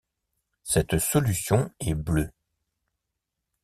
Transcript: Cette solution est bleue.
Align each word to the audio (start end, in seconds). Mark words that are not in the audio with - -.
Cette 0.63 0.97
solution 0.97 1.69
est 1.79 1.93
bleue. 1.93 2.31